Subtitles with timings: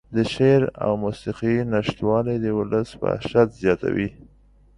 [0.15, 4.09] د شعر او موسيقۍ نشتوالى د اولس وحشت زياتوي.